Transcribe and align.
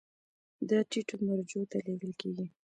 دا 0.69 0.79
ټیټو 0.89 1.15
مرجعو 1.27 1.69
ته 1.71 1.77
لیږل 1.85 2.13
کیږي. 2.21 2.47